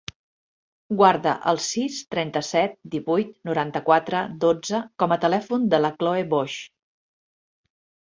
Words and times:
Guarda 1.01 1.33
el 1.51 1.59
sis, 1.65 1.99
trenta-set, 2.15 2.75
divuit, 2.95 3.37
noranta-quatre, 3.51 4.25
dotze 4.49 4.83
com 5.05 5.17
a 5.17 5.21
telèfon 5.29 5.71
de 5.77 5.85
la 5.87 5.97
Chloé 6.03 6.29
Boix. 6.37 6.61